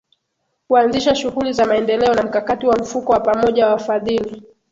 Kuanzisha 0.67 1.15
shughuli 1.15 1.53
za 1.53 1.65
maendeleo 1.65 2.13
na 2.13 2.23
mkakati 2.23 2.65
wa 2.67 2.77
mfuko 2.77 3.11
wa 3.13 3.19
pamoja 3.19 3.65
wa 3.65 3.71
wafadhili 3.73 4.43